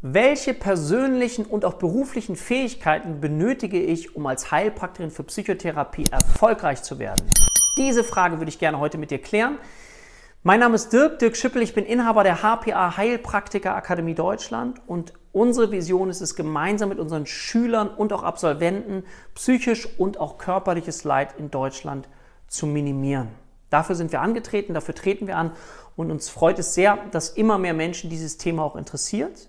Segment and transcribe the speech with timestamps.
[0.00, 7.00] Welche persönlichen und auch beruflichen Fähigkeiten benötige ich, um als Heilpraktikerin für Psychotherapie erfolgreich zu
[7.00, 7.28] werden?
[7.76, 9.58] Diese Frage würde ich gerne heute mit dir klären.
[10.44, 15.14] Mein Name ist Dirk, Dirk Schippel, ich bin Inhaber der HPA Heilpraktiker Akademie Deutschland und
[15.32, 19.02] unsere Vision ist es, gemeinsam mit unseren Schülern und auch Absolventen
[19.34, 22.08] psychisch und auch körperliches Leid in Deutschland
[22.46, 23.30] zu minimieren.
[23.68, 25.50] Dafür sind wir angetreten, dafür treten wir an
[25.96, 29.48] und uns freut es sehr, dass immer mehr Menschen dieses Thema auch interessiert.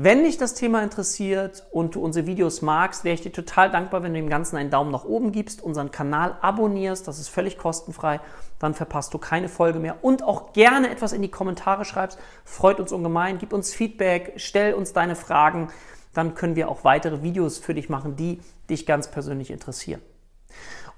[0.00, 4.04] Wenn dich das Thema interessiert und du unsere Videos magst, wäre ich dir total dankbar,
[4.04, 7.58] wenn du dem Ganzen einen Daumen nach oben gibst, unseren Kanal abonnierst, das ist völlig
[7.58, 8.20] kostenfrei,
[8.60, 12.78] dann verpasst du keine Folge mehr und auch gerne etwas in die Kommentare schreibst, freut
[12.78, 15.72] uns ungemein, gib uns Feedback, stell uns deine Fragen,
[16.14, 18.38] dann können wir auch weitere Videos für dich machen, die
[18.70, 20.00] dich ganz persönlich interessieren.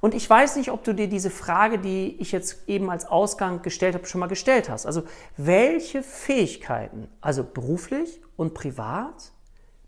[0.00, 3.62] Und ich weiß nicht, ob du dir diese Frage, die ich jetzt eben als Ausgang
[3.62, 4.86] gestellt habe, schon mal gestellt hast.
[4.86, 5.02] Also
[5.36, 9.32] welche Fähigkeiten, also beruflich und privat,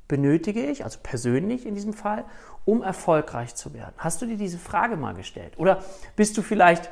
[0.08, 2.24] benötige ich, also persönlich in diesem Fall,
[2.66, 3.94] um erfolgreich zu werden?
[3.96, 5.54] Hast du dir diese Frage mal gestellt?
[5.56, 5.82] Oder
[6.14, 6.90] bist du vielleicht,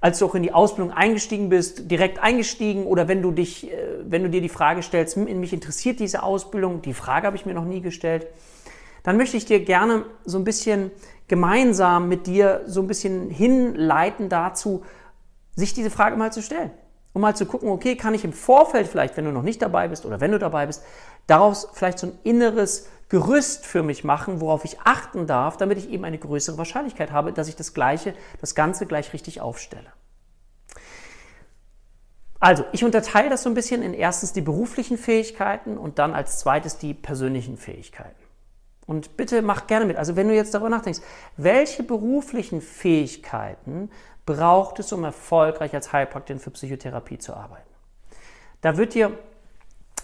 [0.00, 2.86] als du auch in die Ausbildung eingestiegen bist, direkt eingestiegen?
[2.86, 6.24] Oder wenn du dich, äh, wenn du dir die Frage stellst, hm, mich interessiert diese
[6.24, 8.26] Ausbildung, die Frage habe ich mir noch nie gestellt,
[9.02, 10.90] dann möchte ich dir gerne so ein bisschen
[11.28, 14.82] gemeinsam mit dir so ein bisschen hinleiten dazu,
[15.54, 16.70] sich diese Frage mal zu stellen.
[17.12, 19.88] Um mal zu gucken, okay, kann ich im Vorfeld vielleicht, wenn du noch nicht dabei
[19.88, 20.82] bist oder wenn du dabei bist,
[21.26, 25.90] daraus vielleicht so ein inneres Gerüst für mich machen, worauf ich achten darf, damit ich
[25.90, 29.92] eben eine größere Wahrscheinlichkeit habe, dass ich das Gleiche, das Ganze gleich richtig aufstelle.
[32.40, 36.38] Also, ich unterteile das so ein bisschen in erstens die beruflichen Fähigkeiten und dann als
[36.38, 38.27] zweites die persönlichen Fähigkeiten.
[38.88, 39.98] Und bitte mach gerne mit.
[39.98, 41.02] Also wenn du jetzt darüber nachdenkst,
[41.36, 43.90] welche beruflichen Fähigkeiten
[44.24, 47.68] braucht es, um erfolgreich als Heilpraktikerin für Psychotherapie zu arbeiten?
[48.62, 49.12] Da wird dir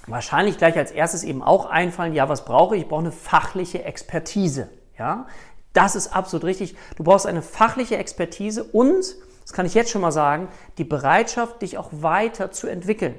[0.07, 2.83] wahrscheinlich gleich als erstes eben auch einfallen, ja, was brauche ich?
[2.83, 4.69] Ich brauche eine fachliche Expertise.
[4.99, 5.29] Ja,
[5.73, 6.77] das ist absolut richtig.
[6.99, 11.63] Du brauchst eine fachliche Expertise und, das kann ich jetzt schon mal sagen, die Bereitschaft,
[11.63, 13.19] dich auch weiter zu entwickeln,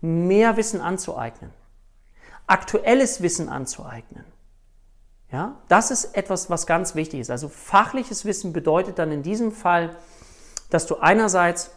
[0.00, 1.52] mehr Wissen anzueignen,
[2.48, 4.24] aktuelles Wissen anzueignen.
[5.32, 7.30] Ja, das ist etwas, was ganz wichtig ist.
[7.30, 9.96] Also fachliches Wissen bedeutet dann in diesem Fall,
[10.70, 11.70] dass du einerseits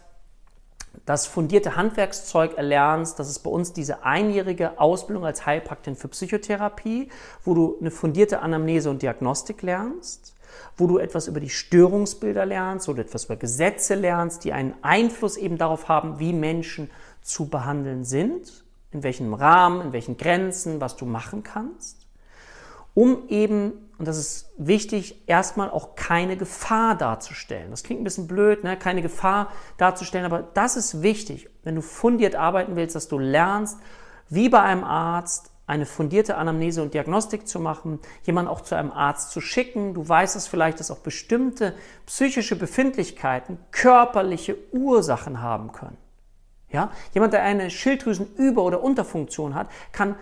[1.05, 3.19] das fundierte Handwerkszeug erlernst.
[3.19, 7.09] Das ist bei uns diese einjährige Ausbildung als Heilpraktikerin für Psychotherapie,
[7.43, 10.33] wo du eine fundierte Anamnese und Diagnostik lernst,
[10.77, 15.37] wo du etwas über die Störungsbilder lernst, du etwas über Gesetze lernst, die einen Einfluss
[15.37, 16.89] eben darauf haben, wie Menschen
[17.21, 22.02] zu behandeln sind, in welchem Rahmen, in welchen Grenzen, was du machen kannst
[22.93, 27.71] um eben, und das ist wichtig, erstmal auch keine Gefahr darzustellen.
[27.71, 28.77] Das klingt ein bisschen blöd, ne?
[28.77, 33.79] keine Gefahr darzustellen, aber das ist wichtig, wenn du fundiert arbeiten willst, dass du lernst,
[34.29, 38.91] wie bei einem Arzt, eine fundierte Anamnese und Diagnostik zu machen, jemanden auch zu einem
[38.91, 39.93] Arzt zu schicken.
[39.93, 41.73] Du weißt es vielleicht, dass auch bestimmte
[42.05, 45.97] psychische Befindlichkeiten körperliche Ursachen haben können.
[46.69, 46.91] Ja?
[47.13, 50.15] Jemand, der eine Schilddrüsenüber- oder Unterfunktion hat, kann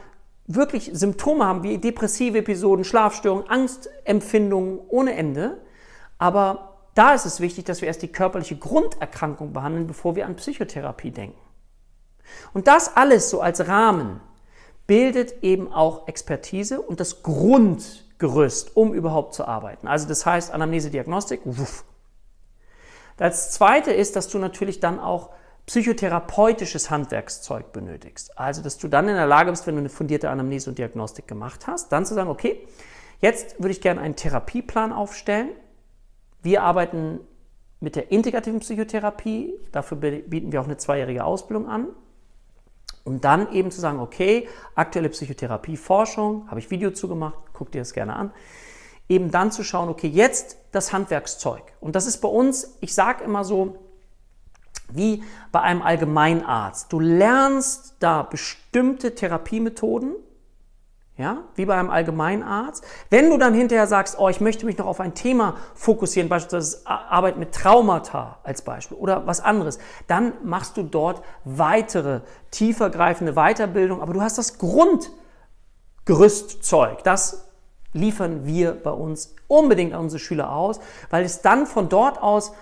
[0.48, 5.62] wirklich Symptome haben wie depressive Episoden, Schlafstörungen, Angstempfindungen ohne Ende.
[6.18, 10.36] Aber da ist es wichtig, dass wir erst die körperliche Grunderkrankung behandeln, bevor wir an
[10.36, 11.40] Psychotherapie denken.
[12.54, 14.22] Und das alles so als Rahmen
[14.88, 19.88] bildet eben auch Expertise und das Grundgerüst, um überhaupt zu arbeiten.
[19.88, 21.42] Also das heißt Anamnese, Diagnostik.
[21.46, 21.86] Wuff.
[23.18, 25.30] Das zweite ist, dass du natürlich dann auch
[25.72, 28.38] psychotherapeutisches Handwerkszeug benötigst.
[28.38, 31.30] Also, dass du dann in der Lage bist, wenn du eine fundierte Anamnese und Diagnostik
[31.30, 32.68] gemacht hast, dann zu sagen, okay,
[33.22, 35.48] jetzt würde ich gerne einen Therapieplan aufstellen.
[36.42, 37.22] Wir arbeiten
[37.80, 39.54] mit der integrativen Psychotherapie.
[39.72, 41.88] Dafür bieten wir auch eine zweijährige Ausbildung an.
[43.06, 47.94] Um dann eben zu sagen, okay, aktuelle Psychotherapieforschung, habe ich Video zugemacht, guck dir das
[47.94, 48.34] gerne an.
[49.08, 51.64] Eben dann zu schauen, okay, jetzt das Handwerkszeug.
[51.80, 53.78] Und das ist bei uns, ich sage immer so,
[54.96, 56.92] wie bei einem Allgemeinarzt.
[56.92, 60.16] Du lernst da bestimmte Therapiemethoden,
[61.18, 62.86] ja, wie bei einem Allgemeinarzt.
[63.10, 66.82] Wenn du dann hinterher sagst, oh, ich möchte mich noch auf ein Thema fokussieren, beispielsweise
[66.86, 69.78] Arbeit mit Traumata als Beispiel oder was anderes,
[70.08, 77.52] dann machst du dort weitere tiefergreifende Weiterbildung, aber du hast das Grundgerüstzeug, das
[77.94, 80.80] liefern wir bei uns unbedingt an unsere Schüler aus,
[81.10, 82.54] weil es dann von dort aus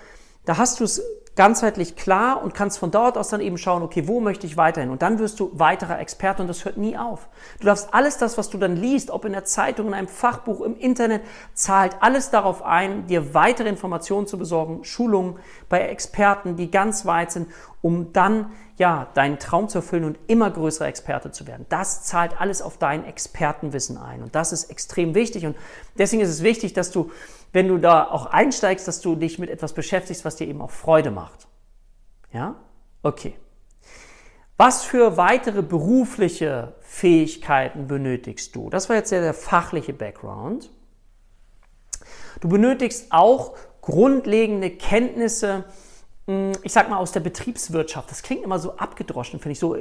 [0.44, 1.02] da hast du es
[1.36, 4.90] ganzheitlich klar und kannst von dort aus dann eben schauen, okay, wo möchte ich weiterhin?
[4.90, 7.28] Und dann wirst du weiterer Experte und das hört nie auf.
[7.60, 10.60] Du darfst alles das, was du dann liest, ob in der Zeitung, in einem Fachbuch,
[10.60, 11.22] im Internet,
[11.54, 15.38] zahlt alles darauf ein, dir weitere Informationen zu besorgen, Schulungen
[15.68, 17.48] bei Experten, die ganz weit sind,
[17.80, 21.66] um dann ja, deinen Traum zu erfüllen und immer größerer Experte zu werden.
[21.68, 25.56] Das zahlt alles auf dein Expertenwissen ein und das ist extrem wichtig und
[25.96, 27.10] deswegen ist es wichtig, dass du
[27.52, 30.70] wenn du da auch einsteigst, dass du dich mit etwas beschäftigst, was dir eben auch
[30.70, 31.48] Freude macht.
[32.32, 32.56] Ja?
[33.02, 33.34] Okay.
[34.56, 38.68] Was für weitere berufliche Fähigkeiten benötigst du?
[38.68, 40.70] Das war jetzt der, der fachliche Background.
[42.40, 45.64] Du benötigst auch grundlegende Kenntnisse,
[46.26, 48.10] hm, ich sag mal aus der Betriebswirtschaft.
[48.10, 49.76] Das klingt immer so abgedroschen, finde ich, so,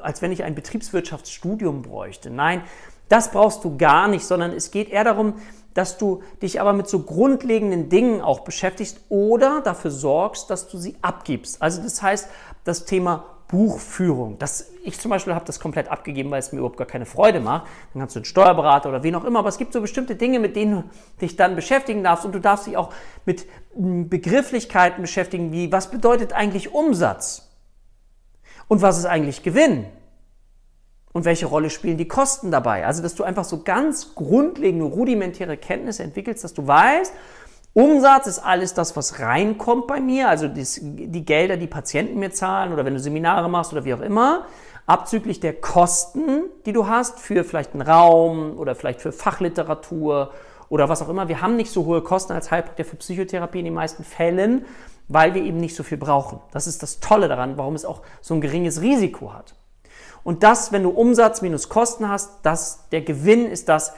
[0.00, 2.30] als wenn ich ein Betriebswirtschaftsstudium bräuchte.
[2.30, 2.62] Nein,
[3.08, 5.34] das brauchst du gar nicht, sondern es geht eher darum,
[5.74, 10.78] dass du dich aber mit so grundlegenden Dingen auch beschäftigst oder dafür sorgst, dass du
[10.78, 11.60] sie abgibst.
[11.62, 12.28] Also das heißt,
[12.64, 14.38] das Thema Buchführung.
[14.38, 17.38] Das, ich zum Beispiel habe das komplett abgegeben, weil es mir überhaupt gar keine Freude
[17.38, 17.66] macht.
[17.92, 20.38] Dann kannst du einen Steuerberater oder wen auch immer, aber es gibt so bestimmte Dinge,
[20.38, 20.84] mit denen du
[21.20, 22.94] dich dann beschäftigen darfst und du darfst dich auch
[23.26, 27.50] mit hm, Begrifflichkeiten beschäftigen, wie was bedeutet eigentlich Umsatz
[28.68, 29.86] und was ist eigentlich Gewinn
[31.12, 32.86] und welche Rolle spielen die Kosten dabei?
[32.86, 37.12] Also, dass du einfach so ganz grundlegende, rudimentäre Kenntnisse entwickelst, dass du weißt,
[37.74, 42.72] Umsatz ist alles das, was reinkommt bei mir, also die Gelder, die Patienten mir zahlen
[42.72, 44.44] oder wenn du Seminare machst oder wie auch immer,
[44.84, 50.32] abzüglich der Kosten, die du hast für vielleicht einen Raum oder vielleicht für Fachliteratur
[50.68, 51.28] oder was auch immer.
[51.28, 54.66] Wir haben nicht so hohe Kosten als Heilpraktiker für Psychotherapie in den meisten Fällen,
[55.08, 56.40] weil wir eben nicht so viel brauchen.
[56.52, 59.54] Das ist das Tolle daran, warum es auch so ein geringes Risiko hat.
[60.24, 63.92] Und das, wenn du Umsatz minus Kosten hast, das, der Gewinn ist das,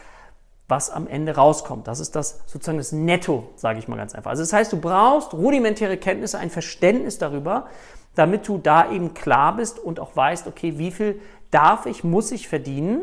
[0.69, 1.87] was am Ende rauskommt.
[1.87, 4.31] Das ist das sozusagen das Netto, sage ich mal ganz einfach.
[4.31, 7.67] Also das heißt, du brauchst rudimentäre Kenntnisse, ein Verständnis darüber,
[8.15, 12.33] damit du da eben klar bist und auch weißt, okay, wie viel darf ich, muss
[12.33, 13.03] ich verdienen,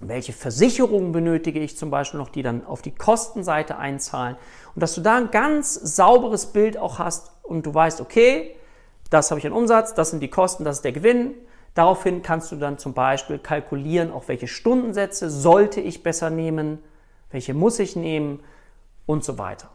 [0.00, 4.36] welche Versicherungen benötige ich zum Beispiel noch, die dann auf die Kostenseite einzahlen
[4.74, 8.54] und dass du da ein ganz sauberes Bild auch hast und du weißt, okay,
[9.10, 11.34] das habe ich an Umsatz, das sind die Kosten, das ist der Gewinn,
[11.74, 16.78] Daraufhin kannst du dann zum Beispiel kalkulieren, auch welche Stundensätze sollte ich besser nehmen,
[17.30, 18.40] welche muss ich nehmen
[19.06, 19.70] und so weiter.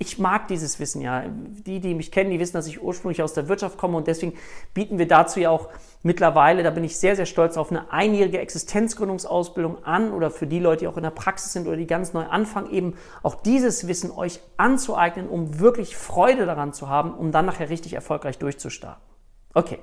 [0.00, 1.24] Ich mag dieses Wissen ja.
[1.26, 4.34] Die, die mich kennen, die wissen, dass ich ursprünglich aus der Wirtschaft komme und deswegen
[4.72, 5.68] bieten wir dazu ja auch
[6.04, 10.60] mittlerweile, da bin ich sehr, sehr stolz auf, eine einjährige Existenzgründungsausbildung an oder für die
[10.60, 13.88] Leute, die auch in der Praxis sind oder die ganz neu anfangen, eben auch dieses
[13.88, 19.02] Wissen euch anzueignen, um wirklich Freude daran zu haben, um dann nachher richtig erfolgreich durchzustarten.
[19.54, 19.80] Okay.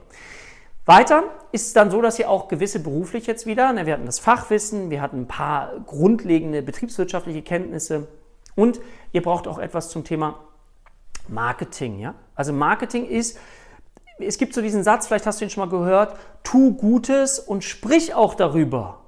[0.85, 4.05] Weiter ist es dann so, dass ihr auch gewisse beruflich jetzt wieder, ne, wir hatten
[4.05, 8.07] das Fachwissen, wir hatten ein paar grundlegende betriebswirtschaftliche Kenntnisse
[8.55, 8.79] und
[9.11, 10.39] ihr braucht auch etwas zum Thema
[11.27, 11.99] Marketing.
[11.99, 12.13] Ja?
[12.35, 13.39] Also Marketing ist,
[14.19, 17.63] es gibt so diesen Satz, vielleicht hast du ihn schon mal gehört, tu Gutes und
[17.63, 18.99] sprich auch darüber.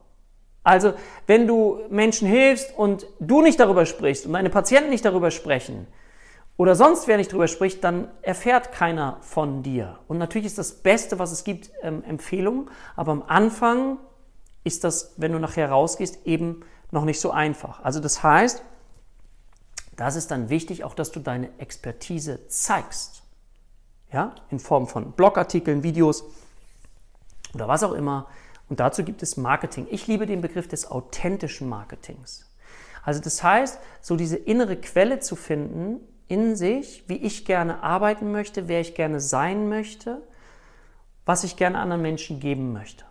[0.63, 0.93] Also
[1.27, 5.87] wenn du Menschen hilfst und du nicht darüber sprichst und deine Patienten nicht darüber sprechen,
[6.57, 9.99] oder sonst wer nicht drüber spricht, dann erfährt keiner von dir.
[10.07, 13.99] Und natürlich ist das Beste, was es gibt, ähm, Empfehlung, aber am Anfang
[14.63, 17.83] ist das, wenn du nachher rausgehst, eben noch nicht so einfach.
[17.83, 18.63] Also das heißt,
[19.95, 23.23] das ist dann wichtig, auch dass du deine Expertise zeigst.
[24.11, 26.23] Ja, in Form von Blogartikeln, Videos
[27.53, 28.27] oder was auch immer.
[28.69, 29.85] Und dazu gibt es Marketing.
[29.89, 32.45] Ich liebe den Begriff des authentischen Marketings.
[33.03, 38.31] Also das heißt, so diese innere Quelle zu finden, in sich, wie ich gerne arbeiten
[38.31, 40.21] möchte, wer ich gerne sein möchte,
[41.25, 43.05] was ich gerne anderen Menschen geben möchte.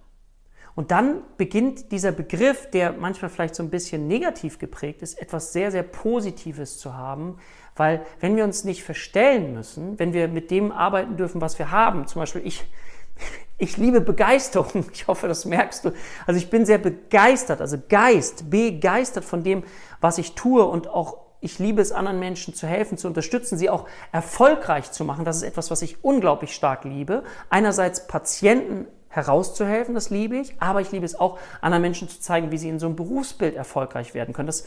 [0.77, 5.55] Und dann beginnt dieser Begriff, der manchmal vielleicht so ein bisschen negativ geprägt ist, etwas
[5.55, 7.39] sehr, sehr Positives zu haben,
[7.77, 11.70] weil wenn wir uns nicht verstellen müssen, wenn wir mit dem arbeiten dürfen, was wir
[11.70, 12.63] haben, zum Beispiel ich,
[13.58, 15.93] ich liebe Begeisterung, ich hoffe, das merkst du.
[16.27, 19.65] Also ich bin sehr begeistert, also Geist, begeistert von dem,
[20.03, 23.70] was ich tue und auch ich liebe es, anderen Menschen zu helfen, zu unterstützen, sie
[23.70, 25.24] auch erfolgreich zu machen.
[25.24, 27.22] Das ist etwas, was ich unglaublich stark liebe.
[27.50, 32.50] Einerseits Patienten herauszuhelfen, das liebe ich, aber ich liebe es auch, anderen Menschen zu zeigen,
[32.50, 34.48] wie sie in so einem Berufsbild erfolgreich werden können.
[34.48, 34.65] Das,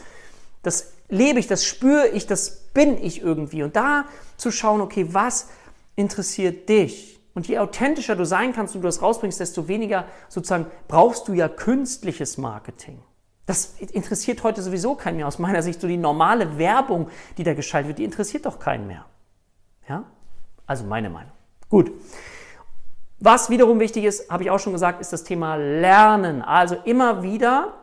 [0.62, 3.62] das lebe ich, das spüre ich, das bin ich irgendwie.
[3.62, 4.06] Und da
[4.38, 5.48] zu schauen, okay, was
[5.96, 7.20] interessiert dich?
[7.34, 11.34] Und je authentischer du sein kannst und du das rausbringst, desto weniger sozusagen brauchst du
[11.34, 13.02] ja künstliches Marketing.
[13.50, 15.26] Das interessiert heute sowieso keinen mehr.
[15.26, 18.86] Aus meiner Sicht so die normale Werbung, die da geschaltet wird, die interessiert doch keinen
[18.86, 19.06] mehr.
[19.88, 20.04] Ja?
[20.68, 21.32] Also meine Meinung.
[21.68, 21.90] Gut.
[23.18, 26.42] Was wiederum wichtig ist, habe ich auch schon gesagt, ist das Thema Lernen.
[26.42, 27.74] Also immer wieder,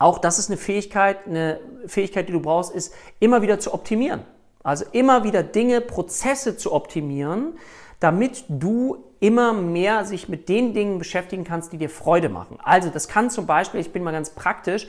[0.00, 4.24] auch das ist eine Fähigkeit, eine Fähigkeit, die du brauchst, ist immer wieder zu optimieren.
[4.64, 7.56] Also immer wieder Dinge, Prozesse zu optimieren,
[8.00, 12.58] damit du immer mehr sich mit den Dingen beschäftigen kannst, die dir Freude machen.
[12.62, 14.86] Also das kann zum Beispiel, ich bin mal ganz praktisch,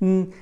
[0.00, 0.32] ein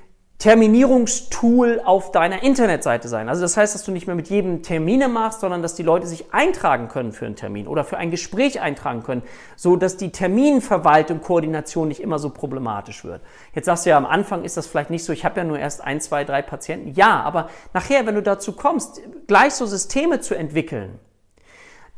[0.41, 3.29] Terminierungstool auf deiner Internetseite sein.
[3.29, 6.07] Also das heißt, dass du nicht mehr mit jedem Termine machst, sondern dass die Leute
[6.07, 9.23] sich eintragen können für einen Termin oder für ein Gespräch eintragen können,
[9.55, 13.21] so dass die Terminverwaltung, Koordination nicht immer so problematisch wird.
[13.55, 15.59] Jetzt sagst du ja, am Anfang ist das vielleicht nicht so, ich habe ja nur
[15.59, 16.95] erst ein, zwei, drei Patienten.
[16.95, 20.99] Ja, aber nachher, wenn du dazu kommst, gleich so Systeme zu entwickeln,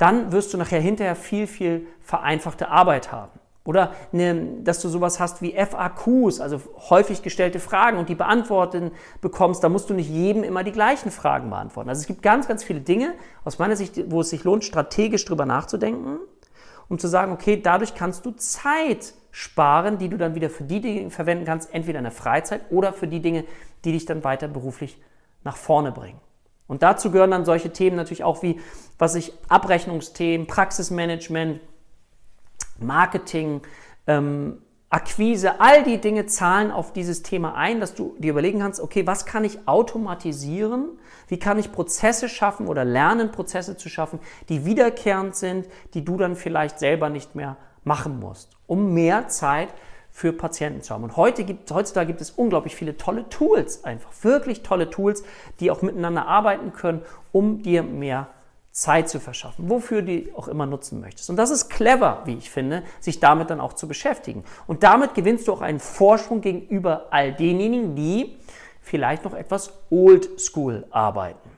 [0.03, 3.31] dann wirst du nachher hinterher viel, viel vereinfachte Arbeit haben.
[3.65, 8.91] Oder ne, dass du sowas hast wie FAQs, also häufig gestellte Fragen und die beantworten
[9.21, 11.89] bekommst, da musst du nicht jedem immer die gleichen Fragen beantworten.
[11.89, 15.25] Also es gibt ganz, ganz viele Dinge aus meiner Sicht, wo es sich lohnt, strategisch
[15.25, 16.19] drüber nachzudenken,
[16.89, 20.81] um zu sagen, okay, dadurch kannst du Zeit sparen, die du dann wieder für die
[20.81, 23.45] Dinge verwenden kannst, entweder in der Freizeit oder für die Dinge,
[23.85, 25.01] die dich dann weiter beruflich
[25.45, 26.19] nach vorne bringen.
[26.67, 28.61] Und dazu gehören dann solche Themen natürlich auch wie,
[28.99, 31.61] was ich, Abrechnungsthemen, Praxismanagement,
[32.79, 33.63] Marketing,
[34.07, 38.79] ähm, Akquise, all die Dinge zahlen auf dieses Thema ein, dass du dir überlegen kannst,
[38.79, 40.99] okay, was kann ich automatisieren?
[41.29, 46.19] Wie kann ich Prozesse schaffen oder lernen, Prozesse zu schaffen, die wiederkehrend sind, die du
[46.19, 49.73] dann vielleicht selber nicht mehr machen musst, um mehr Zeit
[50.13, 51.03] für Patienten zu haben.
[51.03, 55.25] Und heute gibt, heutzutage gibt es unglaublich viele tolle Tools, einfach wirklich tolle Tools,
[55.59, 57.03] die auch miteinander arbeiten können,
[57.33, 58.29] um dir mehr
[58.71, 61.29] Zeit zu verschaffen, wofür du auch immer nutzen möchtest.
[61.29, 64.45] Und das ist clever, wie ich finde, sich damit dann auch zu beschäftigen.
[64.67, 68.37] Und damit gewinnst du auch einen Vorsprung gegenüber all denjenigen, die
[68.81, 71.51] vielleicht noch etwas old school arbeiten.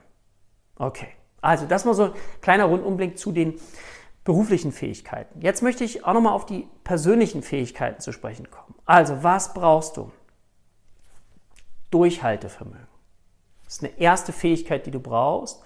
[0.77, 1.07] Okay,
[1.41, 3.55] also das mal so ein kleiner Rundumblick zu den
[4.25, 5.39] beruflichen Fähigkeiten.
[5.39, 8.75] Jetzt möchte ich auch nochmal auf die persönlichen Fähigkeiten zu sprechen kommen.
[8.83, 10.11] Also, was brauchst du?
[11.91, 12.87] Durchhaltevermögen.
[13.63, 15.61] Das ist eine erste Fähigkeit, die du brauchst.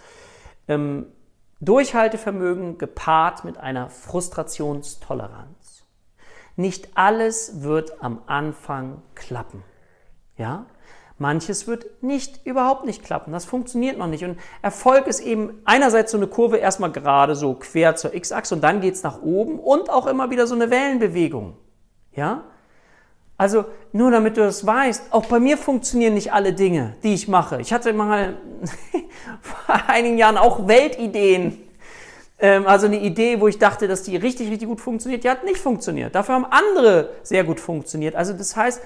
[0.68, 1.08] Ähm,
[1.62, 5.86] Durchhaltevermögen gepaart mit einer Frustrationstoleranz.
[6.56, 9.64] Nicht alles wird am Anfang klappen.
[10.38, 10.66] Ja?
[11.20, 13.34] Manches wird nicht, überhaupt nicht klappen.
[13.34, 14.24] Das funktioniert noch nicht.
[14.24, 18.62] Und Erfolg ist eben einerseits so eine Kurve erstmal gerade so quer zur X-Achse und
[18.62, 21.58] dann geht es nach oben und auch immer wieder so eine Wellenbewegung.
[22.16, 22.44] Ja?
[23.38, 27.28] Also nur damit du das weißt, auch bei mir funktionieren nicht alle Dinge, die ich
[27.28, 27.62] mache.
[27.62, 28.38] Ich hatte mal
[29.42, 31.58] vor einigen Jahren auch Weltideen.
[32.40, 35.44] Ähm, also eine Idee, wo ich dachte, dass die richtig, richtig gut funktioniert, die hat
[35.44, 36.16] nicht funktioniert.
[36.16, 38.16] Dafür haben andere sehr gut funktioniert.
[38.16, 38.82] Also das heißt,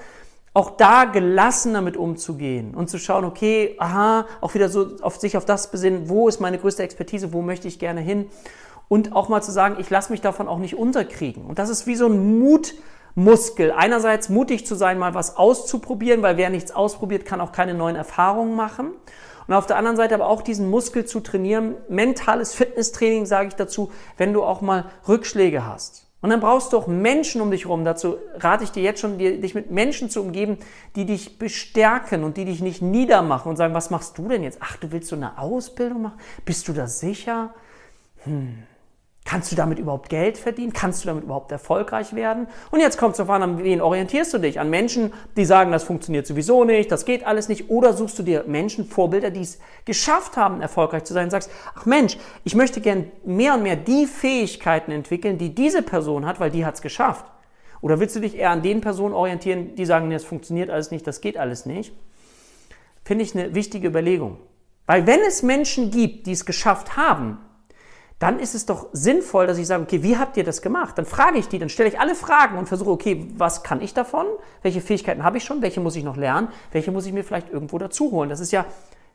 [0.54, 5.36] auch da gelassen damit umzugehen und zu schauen, okay, aha, auch wieder so auf sich
[5.36, 8.26] auf das besinnen, wo ist meine größte Expertise, wo möchte ich gerne hin
[8.88, 11.44] und auch mal zu sagen, ich lasse mich davon auch nicht unterkriegen.
[11.44, 13.72] Und das ist wie so ein Mutmuskel.
[13.72, 17.96] Einerseits mutig zu sein, mal was auszuprobieren, weil wer nichts ausprobiert, kann auch keine neuen
[17.96, 18.92] Erfahrungen machen.
[19.46, 21.74] Und auf der anderen Seite aber auch diesen Muskel zu trainieren.
[21.88, 26.03] Mentales Fitnesstraining sage ich dazu, wenn du auch mal Rückschläge hast.
[26.24, 27.84] Und dann brauchst du auch Menschen um dich herum.
[27.84, 30.56] Dazu rate ich dir jetzt schon, dich mit Menschen zu umgeben,
[30.96, 34.56] die dich bestärken und die dich nicht niedermachen und sagen, was machst du denn jetzt?
[34.62, 36.18] Ach, du willst so eine Ausbildung machen?
[36.46, 37.52] Bist du da sicher?
[38.24, 38.62] Hm.
[39.34, 40.72] Kannst du damit überhaupt Geld verdienen?
[40.72, 42.46] Kannst du damit überhaupt erfolgreich werden?
[42.70, 44.60] Und jetzt kommt es darauf an, an wen orientierst du dich?
[44.60, 47.68] An Menschen, die sagen, das funktioniert sowieso nicht, das geht alles nicht.
[47.68, 51.50] Oder suchst du dir Menschen, Vorbilder, die es geschafft haben, erfolgreich zu sein und sagst,
[51.74, 56.38] ach Mensch, ich möchte gern mehr und mehr die Fähigkeiten entwickeln, die diese Person hat,
[56.38, 57.26] weil die hat es geschafft.
[57.80, 60.92] Oder willst du dich eher an den Personen orientieren, die sagen, nee, das funktioniert alles
[60.92, 61.92] nicht, das geht alles nicht?
[63.04, 64.38] Finde ich eine wichtige Überlegung.
[64.86, 67.38] Weil wenn es Menschen gibt, die es geschafft haben,
[68.24, 70.96] dann ist es doch sinnvoll, dass ich sage, okay, wie habt ihr das gemacht?
[70.96, 73.92] Dann frage ich die, dann stelle ich alle Fragen und versuche, okay, was kann ich
[73.92, 74.24] davon?
[74.62, 75.60] Welche Fähigkeiten habe ich schon?
[75.60, 76.48] Welche muss ich noch lernen?
[76.72, 78.30] Welche muss ich mir vielleicht irgendwo dazu holen?
[78.30, 78.64] Das ist ja,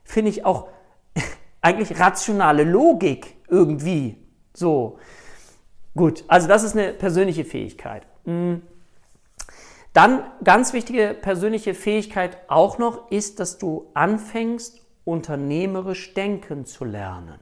[0.04, 0.68] finde ich, auch
[1.60, 4.16] eigentlich rationale Logik irgendwie.
[4.54, 5.00] So.
[5.96, 8.06] Gut, also das ist eine persönliche Fähigkeit.
[8.26, 8.62] Hm.
[9.92, 17.40] Dann ganz wichtige persönliche Fähigkeit auch noch ist, dass du anfängst, unternehmerisch denken zu lernen.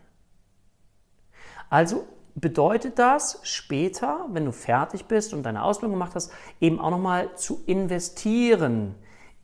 [1.71, 6.91] Also bedeutet das später, wenn du fertig bist und deine Ausbildung gemacht hast, eben auch
[6.91, 8.95] nochmal zu investieren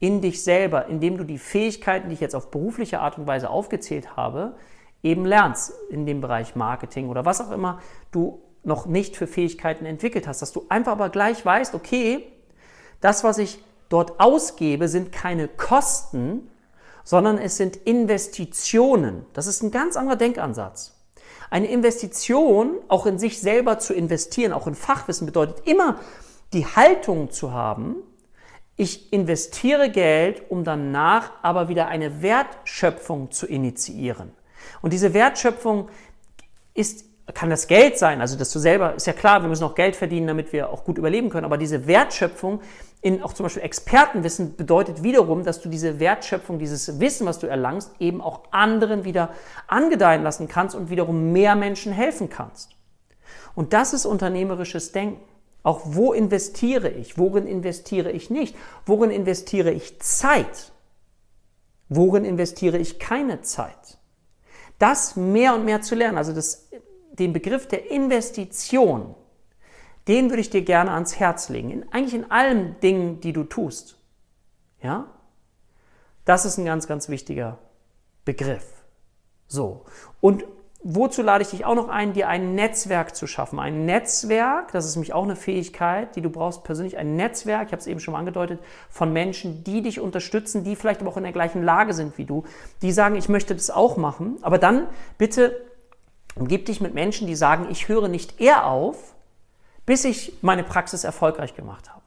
[0.01, 3.51] in dich selber, indem du die Fähigkeiten, die ich jetzt auf berufliche Art und Weise
[3.51, 4.55] aufgezählt habe,
[5.03, 9.85] eben lernst in dem Bereich Marketing oder was auch immer du noch nicht für Fähigkeiten
[9.85, 12.27] entwickelt hast, dass du einfach aber gleich weißt, okay,
[13.01, 16.51] das, was ich dort ausgebe, sind keine Kosten,
[17.05, 19.27] sondern es sind Investitionen.
[19.35, 20.94] Das ist ein ganz anderer Denkansatz.
[21.55, 26.01] Eine Investition, auch in sich selber zu investieren, auch in Fachwissen, bedeutet immer
[26.53, 27.95] die Haltung zu haben,
[28.75, 34.33] ich investiere Geld, um danach aber wieder eine Wertschöpfung zu initiieren.
[34.83, 35.91] Und diese Wertschöpfung
[36.75, 39.75] ist, kann das Geld sein, also dass du selber, ist ja klar, wir müssen auch
[39.75, 42.61] Geld verdienen, damit wir auch gut überleben können, aber diese Wertschöpfung
[43.01, 47.47] in auch zum Beispiel Expertenwissen bedeutet wiederum, dass du diese Wertschöpfung, dieses Wissen, was du
[47.47, 49.29] erlangst, eben auch anderen wieder
[49.67, 52.71] angedeihen lassen kannst und wiederum mehr Menschen helfen kannst.
[53.55, 55.21] Und das ist unternehmerisches Denken.
[55.63, 57.19] Auch wo investiere ich?
[57.19, 58.57] Worin investiere ich nicht?
[58.87, 60.73] Worin investiere ich Zeit?
[61.91, 63.99] Worin investiere ich keine Zeit?
[64.79, 66.69] Das mehr und mehr zu lernen, also das,
[67.19, 69.15] den Begriff der Investition,
[70.09, 71.71] den würde ich dir gerne ans Herz legen.
[71.71, 73.99] In, eigentlich in allen Dingen, die du tust.
[74.83, 75.07] Ja?
[76.25, 77.59] Das ist ein ganz, ganz wichtiger
[78.25, 78.85] Begriff.
[79.47, 79.85] So.
[80.21, 80.45] Und
[80.83, 83.59] wozu lade ich dich auch noch ein, dir ein Netzwerk zu schaffen?
[83.59, 87.73] Ein Netzwerk, das ist nämlich auch eine Fähigkeit, die du brauchst persönlich, ein Netzwerk, ich
[87.73, 91.17] habe es eben schon mal angedeutet, von Menschen, die dich unterstützen, die vielleicht aber auch
[91.17, 92.45] in der gleichen Lage sind wie du,
[92.83, 95.57] die sagen, ich möchte das auch machen, aber dann bitte
[96.37, 99.15] umgib dich mit Menschen, die sagen, ich höre nicht eher auf,
[99.87, 102.05] bis ich meine Praxis erfolgreich gemacht habe.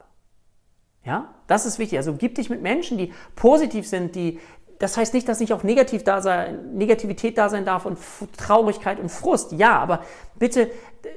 [1.04, 1.98] Ja, das ist wichtig.
[1.98, 4.38] Also gib dich mit Menschen, die positiv sind, die,
[4.78, 7.98] das heißt nicht, dass nicht auch Negativ da sein, Negativität da sein darf und
[8.36, 9.52] Traurigkeit und Frust.
[9.52, 10.02] Ja, aber
[10.38, 10.70] bitte,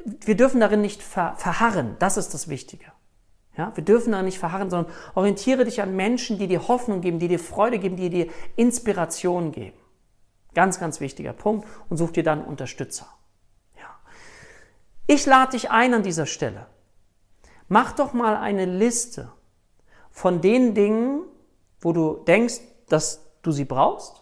[0.05, 1.95] wir dürfen darin nicht ver verharren.
[1.99, 2.85] Das ist das Wichtige.
[3.57, 7.19] Ja, wir dürfen da nicht verharren, sondern orientiere dich an Menschen, die dir Hoffnung geben,
[7.19, 9.77] die dir Freude geben, die dir Inspiration geben.
[10.53, 13.07] Ganz, ganz wichtiger Punkt und such dir dann Unterstützer.
[13.77, 13.89] Ja.
[15.07, 16.67] Ich lade dich ein an dieser Stelle.
[17.67, 19.31] Mach doch mal eine Liste
[20.11, 21.23] von den Dingen,
[21.79, 24.20] wo du denkst, dass du sie brauchst.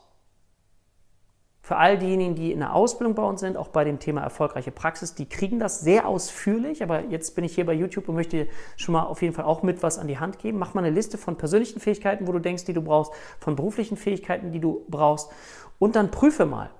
[1.69, 4.71] Für all diejenigen, die in der Ausbildung bei uns sind, auch bei dem Thema erfolgreiche
[4.71, 6.81] Praxis, die kriegen das sehr ausführlich.
[6.81, 9.61] Aber jetzt bin ich hier bei YouTube und möchte schon mal auf jeden Fall auch
[9.61, 10.57] mit was an die Hand geben.
[10.57, 13.97] Mach mal eine Liste von persönlichen Fähigkeiten, wo du denkst, die du brauchst, von beruflichen
[13.97, 15.29] Fähigkeiten, die du brauchst.
[15.77, 16.71] Und dann prüfe mal,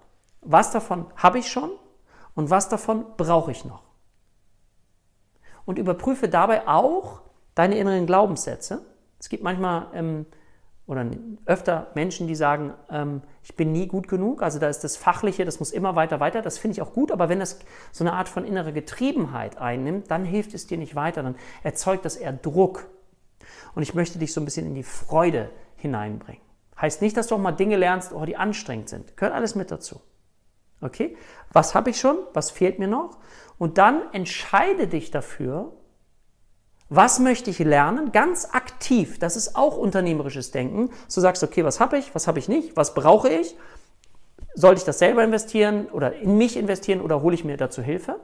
[0.41, 1.69] was davon habe ich schon
[2.33, 3.83] und was davon brauche ich noch.
[5.65, 7.21] Und überprüfe dabei auch
[7.53, 8.87] deine inneren Glaubenssätze.
[9.19, 10.25] Es gibt manchmal ähm,
[10.89, 11.05] oder
[11.45, 14.41] öfter Menschen, die sagen, ähm, ich bin nie gut genug.
[14.41, 16.41] Also da ist das Fachliche, das muss immer weiter, weiter.
[16.41, 17.59] Das finde ich auch gut, aber wenn das
[17.91, 21.21] so eine Art von innerer Getriebenheit einnimmt, dann hilft es dir nicht weiter.
[21.21, 22.87] Dann erzeugt das eher Druck.
[23.75, 26.41] Und ich möchte dich so ein bisschen in die Freude hineinbringen.
[26.81, 29.15] Heißt nicht, dass du auch mal Dinge lernst, oh, die anstrengend sind.
[29.15, 30.01] Gehört alles mit dazu.
[30.81, 31.15] Okay?
[31.53, 32.17] Was habe ich schon?
[32.33, 33.19] Was fehlt mir noch?
[33.59, 35.71] Und dann entscheide dich dafür,
[36.89, 38.11] was möchte ich lernen?
[38.11, 39.19] Ganz aktiv.
[39.19, 40.89] Das ist auch unternehmerisches Denken.
[41.13, 43.55] Du sagst, okay, was habe ich, was habe ich nicht, was brauche ich?
[44.55, 48.19] Sollte ich das selber investieren oder in mich investieren oder hole ich mir dazu Hilfe?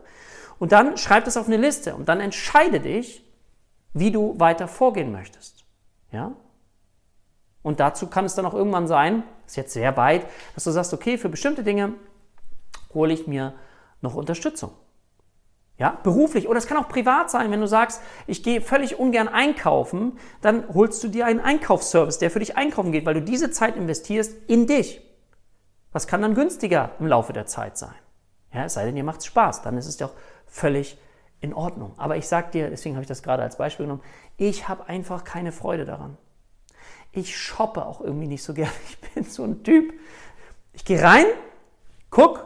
[0.58, 3.24] Und dann schreib das auf eine Liste und dann entscheide dich,
[3.94, 5.64] wie du weiter vorgehen möchtest.
[6.12, 6.32] Ja?
[7.62, 10.26] Und dazu kann es dann auch irgendwann sein, ist jetzt sehr weit,
[10.56, 11.94] dass du sagst, okay, für bestimmte Dinge
[12.94, 13.54] hole ich mir
[14.02, 14.72] noch Unterstützung.
[15.78, 19.28] Ja, beruflich oder es kann auch privat sein, wenn du sagst, ich gehe völlig ungern
[19.28, 23.52] einkaufen, dann holst du dir einen Einkaufsservice, der für dich einkaufen geht, weil du diese
[23.52, 25.02] Zeit investierst in dich.
[25.92, 27.96] Was kann dann günstiger im Laufe der Zeit sein?
[28.54, 30.14] Ja, es sei denn, dir macht Spaß, dann ist es auch
[30.46, 30.98] völlig
[31.42, 31.94] in Ordnung.
[31.98, 34.04] Aber ich sag dir, deswegen habe ich das gerade als Beispiel genommen,
[34.38, 36.18] ich habe einfach keine Freude daran.
[37.12, 38.72] Ich shoppe auch irgendwie nicht so gerne.
[38.90, 39.94] Ich bin so ein Typ.
[40.74, 41.26] Ich gehe rein,
[42.10, 42.46] guck,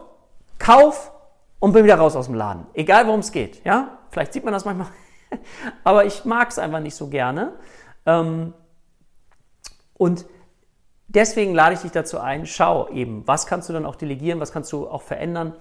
[0.60, 1.12] kauf,
[1.60, 2.66] und bin wieder raus aus dem Laden.
[2.74, 3.64] Egal worum es geht.
[3.66, 4.00] Ja?
[4.10, 4.88] Vielleicht sieht man das manchmal.
[5.84, 7.54] Aber ich mag es einfach nicht so gerne.
[8.06, 8.54] Ähm,
[9.96, 10.26] und
[11.08, 14.52] deswegen lade ich dich dazu ein, schau eben, was kannst du dann auch delegieren, was
[14.52, 15.54] kannst du auch verändern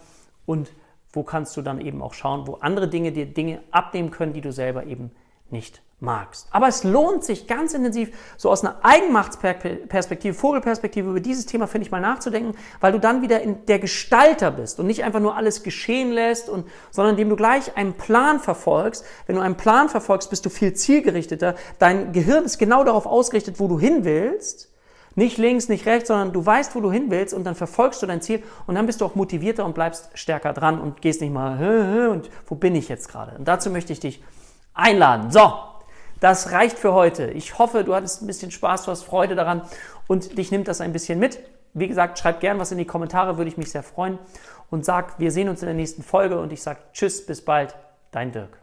[0.47, 0.71] und
[1.13, 4.41] wo kannst du dann eben auch schauen, wo andere Dinge dir Dinge abnehmen können, die
[4.41, 5.11] du selber eben
[5.51, 6.47] nicht magst.
[6.53, 11.87] Aber es lohnt sich ganz intensiv, so aus einer Eigenmachtsperspektive, Vogelperspektive über dieses Thema, finde
[11.87, 15.37] ich, mal nachzudenken, weil du dann wieder in der Gestalter bist und nicht einfach nur
[15.37, 19.05] alles geschehen lässt, und, sondern indem du gleich einen Plan verfolgst.
[19.27, 21.57] Wenn du einen Plan verfolgst, bist du viel zielgerichteter.
[21.81, 24.73] Dein Gehirn ist genau darauf ausgerichtet, wo du hin willst.
[25.17, 28.07] Nicht links, nicht rechts, sondern du weißt, wo du hin willst und dann verfolgst du
[28.07, 31.33] dein Ziel und dann bist du auch motivierter und bleibst stärker dran und gehst nicht
[31.33, 33.37] mal, und wo bin ich jetzt gerade?
[33.37, 34.23] Und dazu möchte ich dich
[34.79, 35.31] einladen.
[35.31, 35.53] So,
[36.21, 37.31] das reicht für heute.
[37.31, 39.63] Ich hoffe, du hattest ein bisschen Spaß, du hast Freude daran
[40.07, 41.39] und dich nimmt das ein bisschen mit.
[41.75, 44.19] Wie gesagt, schreib gern was in die Kommentare, würde ich mich sehr freuen.
[44.71, 47.75] Und sag, wir sehen uns in der nächsten Folge und ich sage Tschüss, bis bald,
[48.11, 48.59] dein Dirk.